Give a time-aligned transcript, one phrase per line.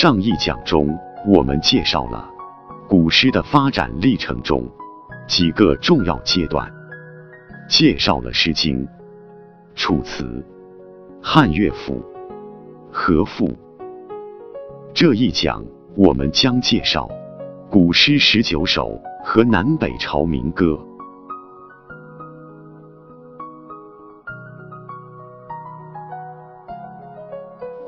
[0.00, 0.96] 上一讲中，
[1.26, 2.30] 我们介绍了
[2.88, 4.64] 古诗的发展历程中
[5.26, 6.72] 几个重要阶段，
[7.68, 8.76] 介绍了《诗经》
[9.74, 10.22] 《楚辞》
[11.20, 11.94] 《汉乐府》
[12.92, 13.48] 《和赋》。
[14.94, 15.64] 这一讲，
[15.96, 17.10] 我们将介绍
[17.68, 20.78] 古诗十九首和南北朝民歌。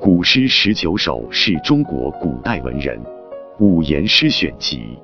[0.00, 2.98] 古诗十九首是中国古代文人
[3.58, 4.98] 五言诗选集，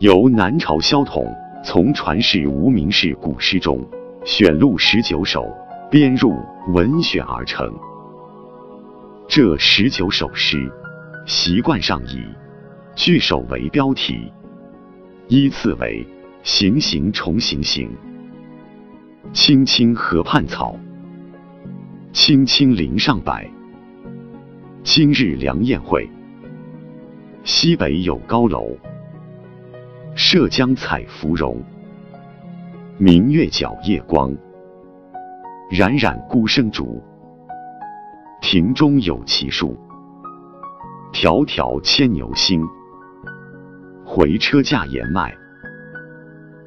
[0.00, 1.32] 由南朝萧统
[1.64, 3.78] 从传世无名氏古诗中
[4.24, 5.48] 选录十九首，
[5.88, 6.34] 编入
[6.72, 7.72] 文选而成。
[9.28, 10.68] 这十九首诗，
[11.24, 12.24] 习惯上以
[12.96, 14.32] 句首为标题，
[15.28, 16.04] 依次为
[16.42, 17.88] “行行重行行
[19.32, 20.76] ”“青青河畔草
[22.12, 23.40] ”“青青林上柏”。
[24.84, 26.10] 今日良宴会，
[27.44, 28.76] 西北有高楼，
[30.16, 31.62] 涉江采芙蓉。
[32.98, 34.34] 明月皎夜光，
[35.70, 37.00] 冉冉孤生竹。
[38.40, 39.78] 庭中有奇树，
[41.12, 42.60] 迢迢牵牛星。
[44.04, 45.32] 回车驾言迈，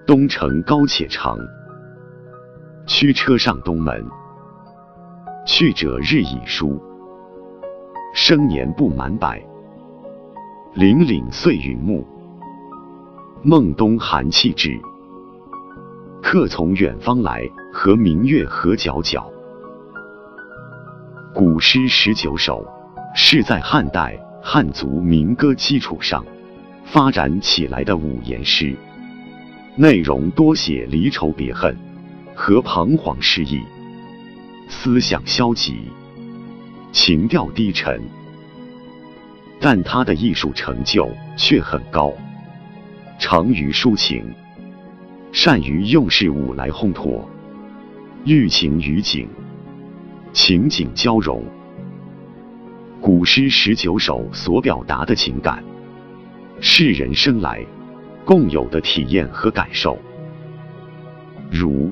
[0.08, 1.38] 东城高且长。
[2.88, 4.06] 驱车上东门，
[5.46, 6.82] 去者日已疏。
[8.18, 9.46] 生年不满百，
[10.74, 12.08] 凛凛岁云暮。
[13.44, 14.80] 孟冬寒气至，
[16.24, 17.42] 客从远方来，
[17.74, 19.22] 和明月合皎皎。
[21.34, 22.66] 古诗十九首
[23.14, 26.26] 是在汉代汉族民歌基础上
[26.86, 28.74] 发展起来的五言诗，
[29.76, 31.78] 内容多写离愁别恨
[32.34, 33.62] 和彷徨失意，
[34.70, 35.92] 思想消极。
[36.96, 38.02] 情调低沉，
[39.60, 42.14] 但他的艺术成就却很高，
[43.20, 44.34] 长于抒情，
[45.34, 47.30] 善于用事物来烘托，
[48.24, 49.28] 寓情于景，
[50.32, 51.44] 情景交融。
[53.02, 55.62] 古诗十九首所表达的情感，
[56.62, 57.62] 是人生来
[58.24, 60.00] 共有的体验和感受，
[61.52, 61.92] 如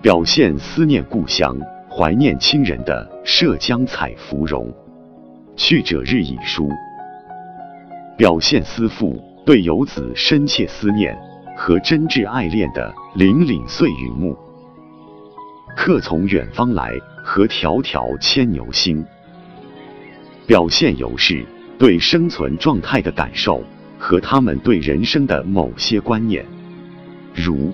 [0.00, 1.58] 表现思念故乡。
[1.98, 4.70] 怀念亲人的涉江采芙蓉，
[5.56, 6.68] 去者日已疏；
[8.18, 11.16] 表现思妇对游子深切思念
[11.56, 14.36] 和真挚爱恋的岭岭岁云暮；
[15.74, 16.92] 客从远方来
[17.24, 19.02] 和迢迢牵牛星，
[20.46, 21.46] 表现游士
[21.78, 23.64] 对生存状态的感受
[23.98, 26.44] 和他们对人生的某些观念，
[27.34, 27.72] 如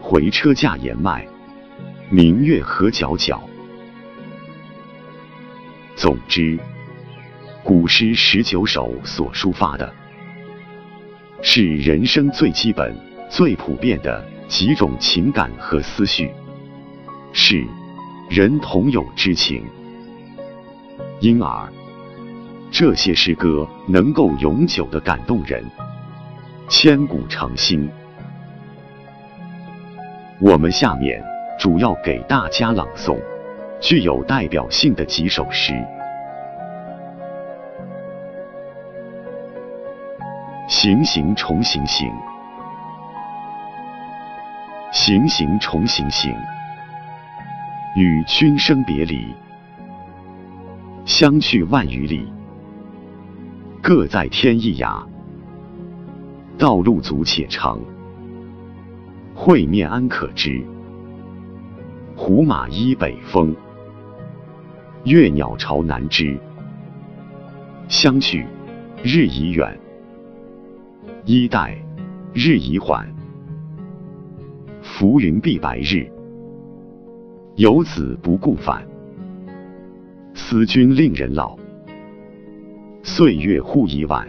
[0.00, 1.26] 回车驾言迈，
[2.10, 3.36] 明月何皎皎。
[5.96, 6.58] 总之，
[7.64, 9.90] 古诗十九首所抒发的，
[11.40, 12.94] 是人生最基本、
[13.30, 16.30] 最普遍的几种情感和思绪，
[17.32, 17.64] 是
[18.28, 19.64] 人同有之情，
[21.20, 21.66] 因而
[22.70, 25.64] 这些诗歌能够永久的感动人，
[26.68, 27.88] 千古长新。
[30.42, 31.24] 我们下面
[31.58, 33.18] 主要给大家朗诵。
[33.80, 35.72] 具有代表性的几首诗：
[40.66, 42.10] 行行重行行，
[44.90, 46.34] 行行重行行，
[47.94, 49.32] 与君生别离，
[51.04, 52.26] 相去万余里，
[53.82, 55.00] 各在天一涯。
[56.58, 57.78] 道路阻且长，
[59.34, 60.64] 会面安可知？
[62.16, 63.54] 胡马依北风。
[65.06, 66.36] 月鸟巢南枝，
[67.86, 68.44] 相去
[69.04, 69.78] 日已远，
[71.24, 71.78] 衣带
[72.34, 73.08] 日已缓。
[74.82, 76.10] 浮云蔽白日，
[77.54, 78.84] 游子不顾返。
[80.34, 81.56] 思君令人老，
[83.04, 84.26] 岁月忽已晚。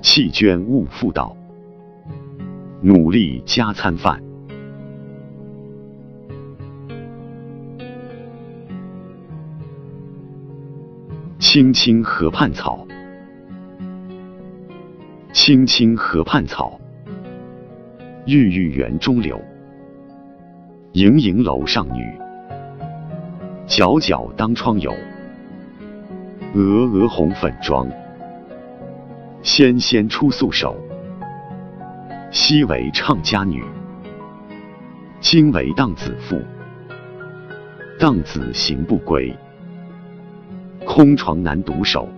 [0.00, 1.36] 弃捐勿复道，
[2.80, 4.27] 努力加餐饭。
[11.58, 12.86] 青青河畔草，
[15.32, 16.80] 青青河畔草，
[18.26, 19.42] 郁郁园中柳。
[20.92, 22.16] 盈盈楼上女，
[23.66, 24.94] 皎皎当窗油。
[26.54, 27.90] 娥娥红粉妆，
[29.42, 30.76] 纤纤出素手。
[32.30, 33.64] 昔为唱家女，
[35.18, 36.40] 今为荡子妇。
[37.98, 39.36] 荡子行不归。
[40.98, 42.08] 空床难独守。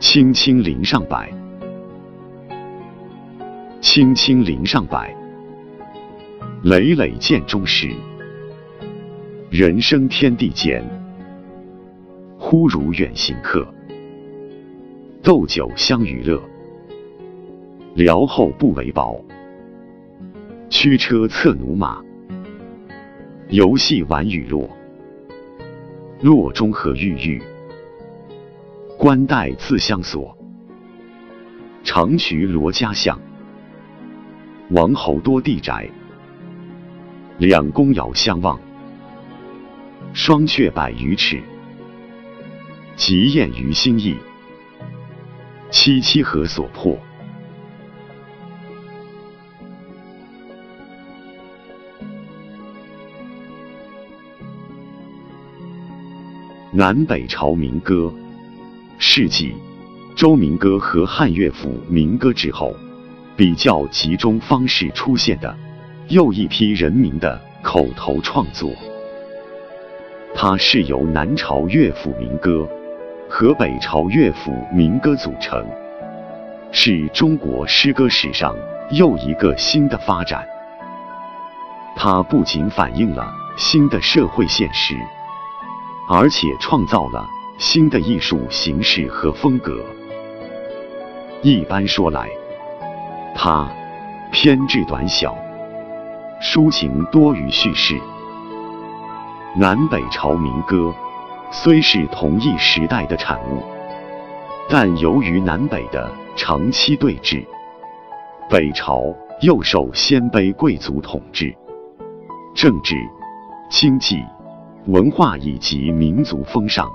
[0.00, 1.24] 青青林上柏，
[3.80, 5.00] 青青林上柏，
[6.64, 7.88] 累累见中时。
[9.48, 10.84] 人生天地间，
[12.36, 13.64] 忽如远行客。
[15.22, 16.42] 斗酒相娱乐，
[17.94, 19.24] 聊后不为薄。
[20.68, 22.02] 驱车策驽马。
[23.50, 24.68] 游戏玩雨落。
[26.20, 27.42] 落中和郁郁，
[28.98, 30.36] 冠带自相锁。
[31.82, 33.18] 长渠罗家巷，
[34.70, 35.88] 王侯多地宅。
[37.38, 38.60] 两宫遥相望，
[40.12, 41.40] 双阙百余尺。
[42.96, 44.16] 极艳于心意，
[45.70, 46.98] 萋萋何所迫？
[56.78, 58.08] 南北朝民歌，
[58.98, 59.52] 世纪，
[60.14, 62.72] 周民歌和汉乐府民歌之后，
[63.34, 65.52] 比较集中方式出现的
[66.06, 68.70] 又一批人民的口头创作。
[70.36, 72.64] 它是由南朝乐府民歌
[73.28, 75.66] 和北朝乐府民歌组成，
[76.70, 78.54] 是中国诗歌史上
[78.92, 80.46] 又一个新的发展。
[81.96, 84.94] 它不仅反映了新的社会现实。
[86.10, 87.28] 而且创造了
[87.58, 89.78] 新的艺术形式和风格。
[91.42, 92.26] 一般说来，
[93.34, 93.68] 它
[94.32, 95.36] 篇制短小，
[96.40, 98.00] 抒情多于叙事。
[99.54, 100.94] 南北朝民歌
[101.50, 103.62] 虽是同一时代的产物，
[104.68, 107.44] 但由于南北的长期对峙，
[108.48, 111.54] 北朝又受鲜卑贵族统治，
[112.54, 112.96] 政治、
[113.68, 114.24] 经济。
[114.88, 116.90] 文化以及民族风尚、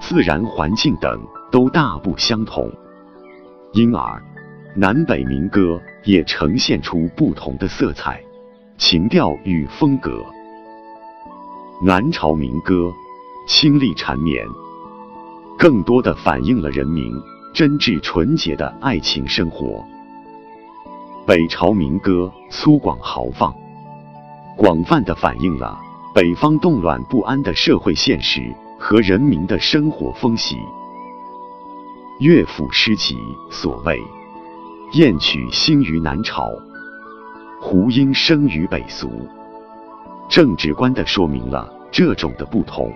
[0.00, 1.20] 自然环境等
[1.50, 2.70] 都大不相同，
[3.72, 4.22] 因而
[4.76, 8.22] 南北民歌也呈现出不同的色彩、
[8.78, 10.24] 情调与风格。
[11.82, 12.92] 南朝民歌
[13.48, 14.46] 清丽缠绵，
[15.58, 17.12] 更多的反映了人民
[17.52, 19.84] 真挚纯洁的爱情生活；
[21.26, 23.52] 北朝民歌粗犷豪放，
[24.56, 25.80] 广泛的反映了。
[26.14, 28.40] 北方动乱不安的社会现实
[28.78, 30.56] 和人民的生活风习。
[32.20, 33.16] 乐府诗集
[33.50, 34.00] 所谓
[34.94, 36.52] “燕曲兴于南朝，
[37.60, 39.10] 胡音生于北俗”，
[40.30, 42.92] 正直观的说明了这种的不同。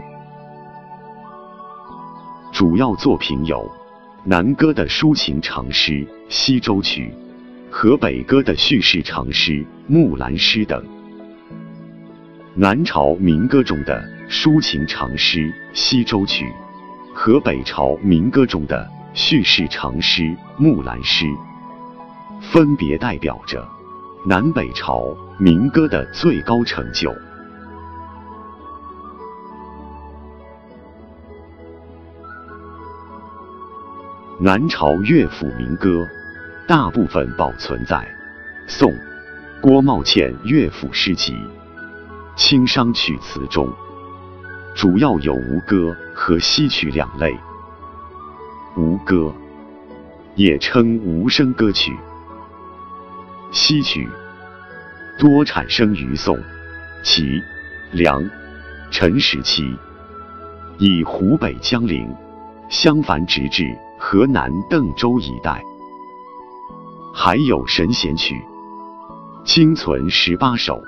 [2.52, 3.68] 主要作品有
[4.22, 5.92] 南歌的抒情长诗
[6.28, 7.12] 《西洲曲》
[7.72, 9.54] 和北歌的叙事长诗
[9.88, 10.97] 《木兰诗》等。
[12.60, 15.38] 南朝民歌中的抒情长诗
[15.72, 16.44] 《西洲曲》
[17.14, 18.84] 和北朝民歌中的
[19.14, 20.22] 叙事长诗
[20.56, 21.24] 《木兰诗》，
[22.40, 23.64] 分别代表着
[24.26, 27.14] 南北朝民歌的最高成就。
[34.40, 36.04] 南朝乐府民歌
[36.66, 38.04] 大部分保存在
[38.66, 38.92] 宋
[39.60, 41.36] 郭茂倩乐府诗集。
[42.38, 43.68] 清商曲词中，
[44.72, 47.36] 主要有吴歌和西曲两类。
[48.76, 49.34] 吴歌
[50.36, 51.92] 也称无声歌曲，
[53.50, 54.08] 西曲
[55.18, 56.38] 多产生于宋、
[57.02, 57.42] 齐、
[57.90, 58.24] 梁、
[58.92, 59.76] 陈时期，
[60.78, 62.08] 以湖北江陵、
[62.68, 65.60] 襄樊直至河南邓州一带。
[67.12, 68.40] 还有神仙曲，
[69.44, 70.80] 今存十八首。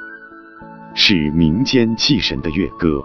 [0.94, 3.02] 是民间祭神的乐歌，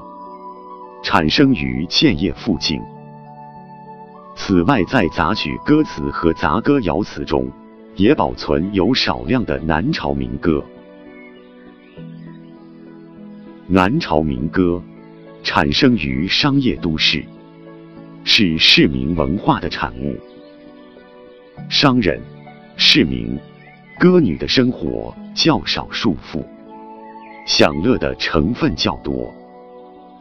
[1.04, 2.82] 产生于建业附近。
[4.36, 7.50] 此外，在杂曲歌词和杂歌谣词中，
[7.96, 10.64] 也保存有少量的南朝民歌。
[13.68, 14.82] 南朝民歌
[15.42, 17.24] 产生于商业都市，
[18.24, 20.16] 是市民文化的产物。
[21.70, 22.22] 商人、
[22.76, 23.40] 市民、
[24.00, 26.44] 歌女的生活较少束缚。
[27.46, 29.32] 享乐的成分较多，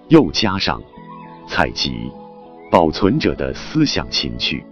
[0.08, 0.78] 又加上
[1.48, 2.12] 采集、
[2.70, 4.62] 保存者的思想情趣，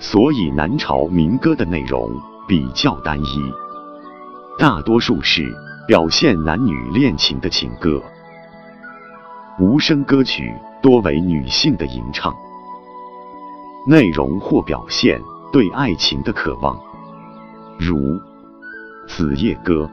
[0.00, 2.10] 所以南朝民歌的内容
[2.48, 3.52] 比较单一，
[4.58, 5.54] 大多数是
[5.86, 8.02] 表现男女恋情的情歌。
[9.60, 10.52] 无声歌曲
[10.82, 12.34] 多为女性的吟唱，
[13.86, 15.20] 内容或表现
[15.52, 16.76] 对爱情的渴望，
[17.78, 17.96] 如
[19.06, 19.88] 《子夜歌》。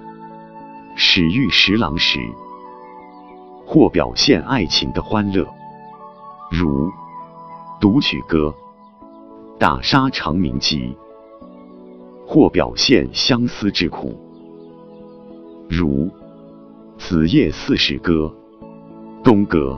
[1.19, 2.17] 始遇十郎时，
[3.65, 5.45] 或表现爱情的欢乐，
[6.49, 6.87] 如
[7.81, 8.47] 《读曲歌》
[9.57, 10.95] 《打杀长鸣集，
[12.25, 14.17] 或表现相思之苦，
[15.69, 16.05] 如
[16.97, 18.33] 《子夜四时歌》
[19.21, 19.77] 《东歌》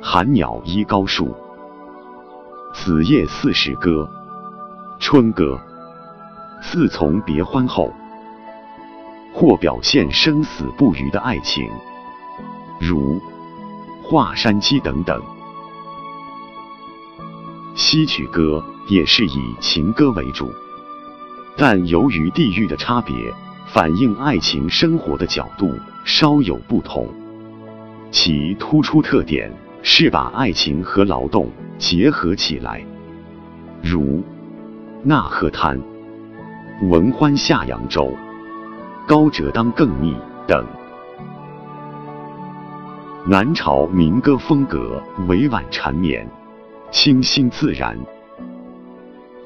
[0.02, 1.26] 《寒鸟依高树》
[2.72, 4.08] 《子夜四时歌》
[5.00, 5.60] 《春歌》。
[6.62, 7.92] 自从别欢后，
[9.38, 11.70] 或表现生死不渝的爱情，
[12.80, 13.16] 如
[14.02, 15.22] 《华山鸡》等等。
[17.74, 20.50] 西曲歌也是以情歌为主，
[21.54, 23.14] 但由于地域的差别，
[23.66, 25.70] 反映爱情生活的角度
[26.02, 27.06] 稍有不同。
[28.10, 29.52] 其突出特点
[29.82, 32.82] 是把爱情和劳动结合起来，
[33.82, 34.00] 如
[35.02, 35.78] 《纳河滩》。
[36.88, 38.14] 闻欢下扬州，
[39.06, 40.16] 高者当更密
[40.48, 40.66] 等。
[43.24, 46.28] 南朝民歌风格委婉缠绵，
[46.90, 47.96] 清新自然。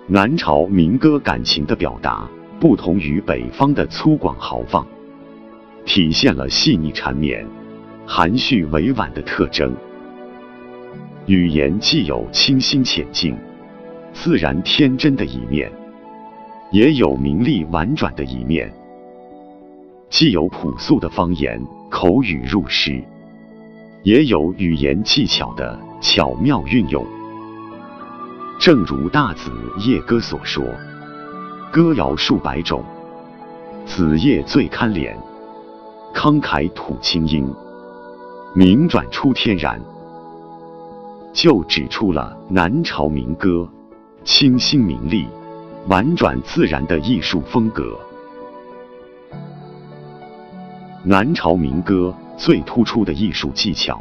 [0.06, 2.26] 南朝民歌感情的表达
[2.58, 4.86] 不同于北方的粗犷豪放，
[5.84, 7.46] 体现了细腻缠绵、
[8.06, 9.74] 含蓄委婉的特征。
[11.26, 13.36] 语言既有清新浅静、
[14.14, 15.70] 自然天真的一面。
[16.72, 18.72] 也有明丽婉转的一面，
[20.10, 23.00] 既有朴素的方言口语入诗，
[24.02, 27.06] 也有语言技巧的巧妙运用。
[28.58, 30.64] 正如《大子夜歌》所说
[31.72, 32.82] ：“歌谣数百种，
[33.86, 35.14] 子夜最堪怜。
[36.12, 37.48] 慷慨吐清音，
[38.52, 39.80] 明转出天然。”
[41.32, 43.66] 就指出了南朝民歌
[44.24, 45.28] 清新明丽。
[45.86, 47.96] 婉转自然的艺术风格。
[51.10, 54.00] 南朝民歌最突出的艺术技巧，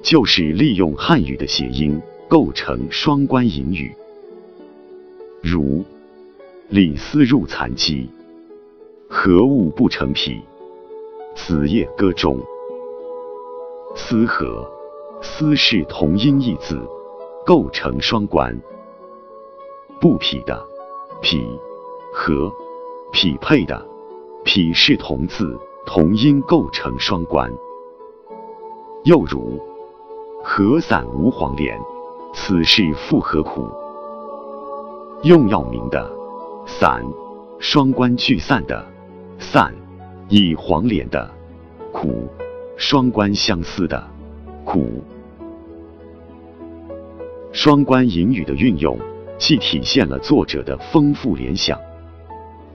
[0.00, 3.94] 就是利用汉语的谐音构成双关引语，
[5.42, 5.84] 如
[6.70, 8.08] “李斯入蚕机，
[9.10, 10.40] 何物不成皮”。
[11.36, 12.38] 子夜歌中
[13.94, 14.66] ，“思”和
[15.20, 16.80] “思”是同音异字，
[17.44, 18.58] 构成双关。
[20.00, 20.66] 不匹的。
[21.20, 21.42] 匹
[22.14, 22.50] 和
[23.12, 23.86] 匹配的
[24.44, 25.58] 匹是同字
[25.90, 27.50] 同音构成双关。
[29.04, 29.58] 又如
[30.44, 31.78] 和伞无黄连，
[32.34, 33.66] 此事复何苦？
[35.22, 36.06] 用要明的
[36.66, 37.02] 伞
[37.58, 38.86] 双关聚散的
[39.38, 39.74] 散，
[40.28, 41.26] 以黄连的
[41.90, 42.28] 苦
[42.76, 44.06] 双关相思的
[44.66, 45.02] 苦。
[47.50, 48.94] 双关引语的运用。
[49.38, 51.78] 既体现了作者的丰富联想，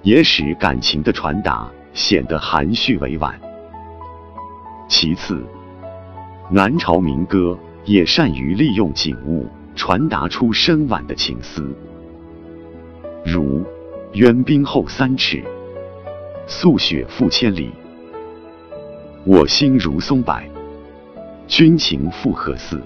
[0.01, 3.40] 也使感情的传达显得含蓄委婉。
[4.88, 5.44] 其次，
[6.50, 11.76] 南朝民歌也善于利用景物传达出深婉的情思，
[13.26, 13.64] 如
[14.14, 15.44] “渊冰厚三尺，
[16.46, 17.72] 素雪覆千里。
[19.26, 20.44] 我心如松柏，
[21.48, 22.82] 君情复何似？”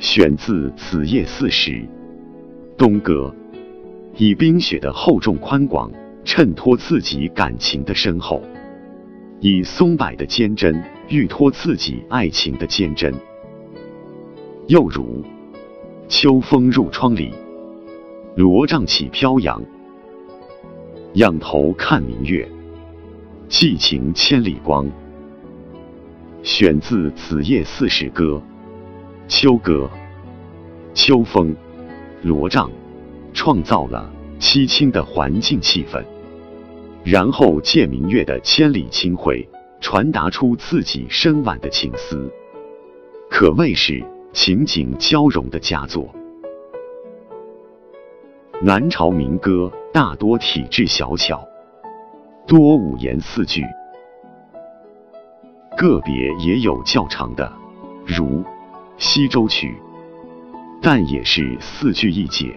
[0.00, 1.70] 选自《子夜四时》。
[2.76, 3.32] 东歌
[4.16, 5.92] 以冰雪的厚重宽广
[6.24, 8.42] 衬托自己感情的深厚，
[9.40, 13.12] 以松柏的坚贞欲托自己爱情的坚贞。
[14.68, 15.24] 又如
[16.08, 17.32] 秋风入窗里，
[18.36, 19.62] 罗帐起飘扬，
[21.14, 22.48] 仰头看明月，
[23.48, 24.88] 寄情千里光。
[26.42, 28.24] 选自《子夜四时歌》
[29.28, 29.90] 《秋歌》，
[30.94, 31.54] 秋风。
[32.24, 32.70] 罗帐
[33.32, 34.08] 创造了
[34.42, 36.02] 凄清的环境气氛，
[37.04, 39.48] 然后借明月的千里清辉，
[39.80, 42.28] 传达出自己深婉的情思，
[43.30, 46.12] 可谓是情景交融的佳作。
[48.60, 51.46] 南朝民歌大多体质小巧，
[52.44, 53.62] 多五言四句，
[55.78, 57.50] 个别也有较长的，
[58.04, 58.24] 如
[58.98, 59.68] 《西洲曲》。
[60.82, 62.52] 但也是四句一解。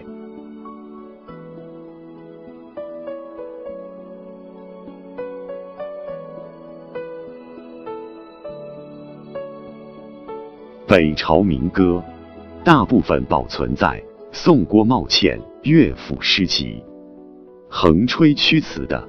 [10.96, 12.02] 北朝民歌
[12.64, 16.82] 大部分保存在宋郭茂倩乐府诗集
[17.68, 18.98] 《横吹曲词》的《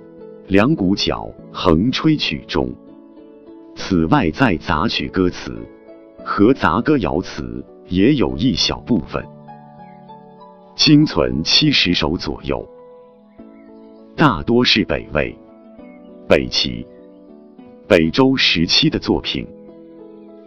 [0.50, 2.70] 两股角横吹曲》中。
[3.78, 5.58] 此外，在杂曲歌词
[6.26, 7.64] 和杂歌谣词。
[7.88, 9.26] 也有一小部分，
[10.76, 12.68] 今存七十首左右，
[14.14, 15.34] 大多是北魏、
[16.28, 16.86] 北齐、
[17.88, 19.48] 北周时期的作品，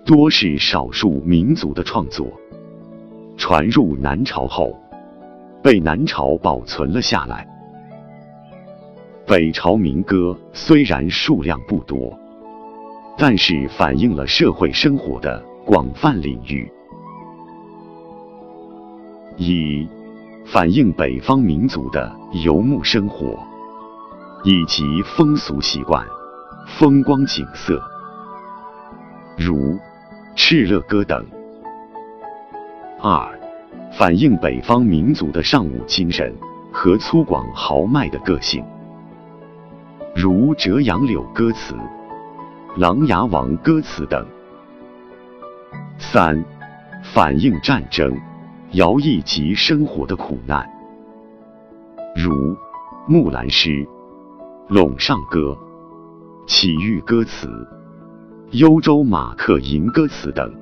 [0.04, 2.26] 多是少数民族的创作。
[3.36, 4.78] 传入南朝后，
[5.62, 7.46] 被南朝保存了下来。
[9.26, 12.18] 北朝民歌虽然数量不多，
[13.16, 16.70] 但是反映了社会生活的广泛领域。
[19.36, 19.88] 一、
[20.44, 22.12] 反映北方民族的
[22.44, 23.38] 游牧生活
[24.44, 26.04] 以及风俗习惯、
[26.66, 27.80] 风光景色，
[29.38, 29.56] 如
[30.34, 31.24] 《敕勒歌》等。
[33.00, 33.38] 二、
[33.92, 36.34] 反映北方民族的尚武精神
[36.72, 38.64] 和粗犷豪迈的个性。
[40.14, 41.74] 如《折杨柳》歌词、
[42.76, 44.26] 《琅琊王》歌词等。
[45.98, 46.44] 三、
[47.02, 48.18] 反映战争、
[48.72, 50.68] 徭役及生活的苦难，
[52.16, 52.32] 如
[53.06, 53.70] 《木兰诗》
[54.74, 55.40] 《陇上歌》
[56.46, 57.46] 《启遇歌词》
[58.52, 60.52] 《幽州马客吟歌词》等。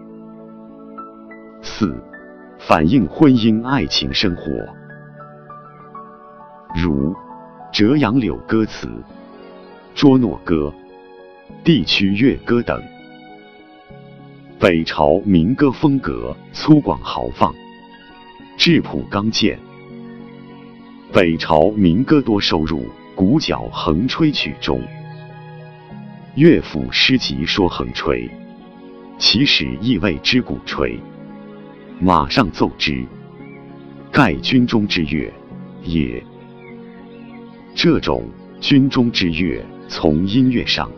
[1.62, 1.99] 四、
[2.59, 4.42] 反映婚姻爱情生活，
[6.76, 7.12] 如
[7.73, 8.87] 《折杨柳》歌词。
[9.95, 10.73] 捉诺歌、
[11.64, 12.78] 地区乐歌等，
[14.61, 17.54] 北朝民歌风格粗犷豪放，
[18.59, 19.59] 质朴刚健。
[21.11, 22.85] 北朝民歌多收入
[23.16, 24.78] 鼓角横吹曲中，
[26.35, 28.31] 乐府诗集说横吹，
[29.19, 30.99] 其实意谓之鼓吹。
[32.01, 33.05] 马上奏之，
[34.13, 35.33] 盖军中之乐
[35.83, 36.23] 也。
[37.75, 38.25] 这种
[38.61, 39.65] 军中之乐。
[39.91, 40.91] 从音乐上，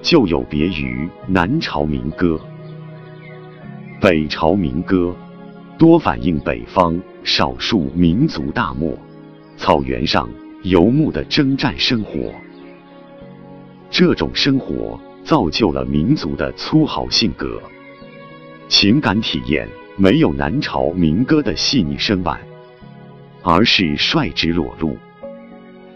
[0.00, 2.40] 就有别于南朝民歌。
[4.00, 5.14] 北朝民歌
[5.76, 8.98] 多反映北方少数民族大漠
[9.58, 10.26] 草原上
[10.62, 12.32] 游牧的征战生活。
[13.90, 17.60] 这种生活造就了民族的粗豪性格，
[18.68, 22.40] 情感体验没有南朝民歌的细腻深婉，
[23.42, 24.96] 而是率直裸露。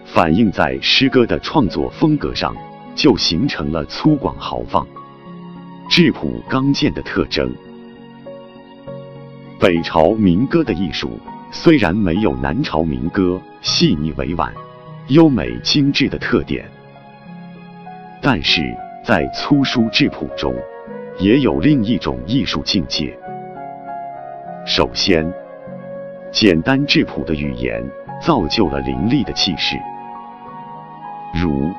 [0.05, 2.55] 反映在诗歌的创作风格上，
[2.97, 4.87] 就形成了粗犷豪放、
[5.89, 7.51] 质朴刚健的特征。
[9.61, 11.19] 北朝民歌的艺术
[11.51, 14.53] 虽然没有南朝民歌细腻委婉、
[15.09, 16.69] 优美精致的特点，
[18.27, 20.55] 但是在粗疏质朴中，
[21.19, 23.15] 也有另一种艺术境界。
[24.65, 25.31] 首先，
[26.33, 27.85] 简单质朴的语言
[28.23, 29.77] 造就了凌厉的气势。
[31.35, 31.71] 如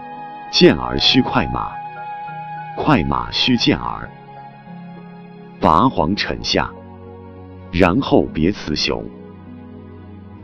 [0.52, 1.72] 健儿须快马，
[2.78, 4.08] 快马须健儿。
[5.60, 6.70] 拔黄尘下，
[7.72, 9.04] 然后别雌雄。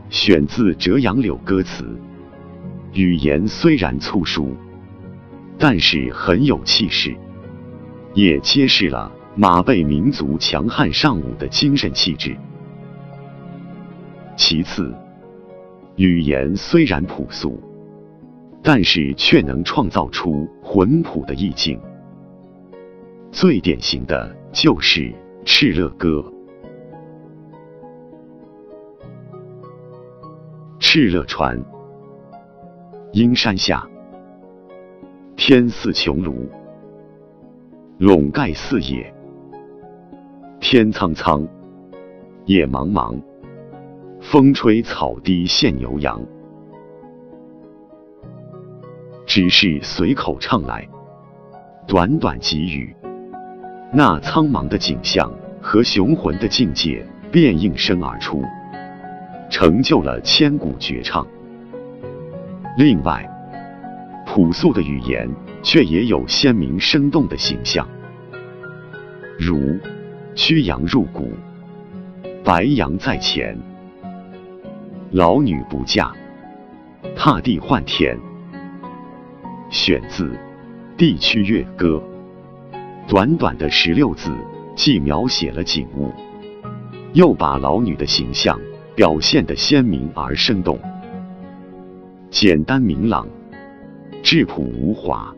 [0.09, 1.95] 选自《折杨柳》歌词，
[2.91, 4.57] 语言虽然粗疏，
[5.61, 7.15] 但是很有气势，
[8.15, 12.35] 也揭示了马背民族强悍尚武的精神气质。
[14.35, 14.91] 其次，
[15.95, 17.61] 语言虽然朴素。
[18.63, 21.81] 但是却能创造出浑朴的意境，
[23.31, 25.01] 最典型的就是
[25.43, 26.23] 《敕勒歌》。
[30.79, 31.59] 敕勒川，
[33.13, 33.83] 阴山下，
[35.43, 36.35] 天似穹庐，
[37.97, 39.11] 笼盖四野。
[40.59, 41.47] 天苍苍，
[42.45, 43.19] 野茫茫，
[44.21, 46.21] 风吹草低见牛羊。
[49.25, 50.87] 只是随口唱来，
[51.87, 52.95] 短短几语，
[53.91, 58.43] 那苍茫的景象和雄浑的境界便应声而出，
[59.49, 61.25] 成就了千古绝唱。
[62.77, 63.27] 另外，
[64.33, 65.29] 朴素的语言
[65.61, 67.85] 却也有鲜明生动的形象，
[69.37, 69.77] 如
[70.35, 71.33] 驱羊入谷，
[72.41, 73.59] 白羊在前，
[75.11, 76.13] 老女不嫁，
[77.13, 78.17] 踏地换田。
[79.69, 80.29] 选自
[80.95, 82.01] 《地区乐歌》，
[83.09, 84.31] 短短的十六字，
[84.77, 86.09] 既描写了景物，
[87.11, 88.57] 又把老女的形象
[88.95, 90.79] 表现得鲜明而生动，
[92.29, 93.27] 简单明朗，
[94.31, 95.35] 质朴无华，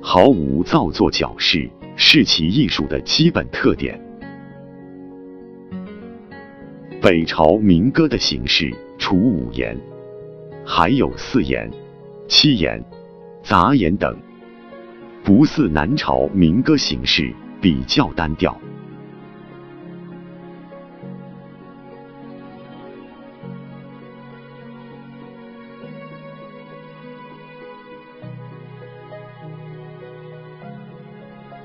[0.00, 4.00] 毫无造作矫饰，是其艺术的基本特点。
[7.02, 9.76] 北朝民歌的形式，除五言，
[10.64, 11.68] 还有四言。
[12.28, 12.80] 七言、
[13.42, 14.16] 杂言等，
[15.24, 18.56] 不似南朝民歌形式比较单调。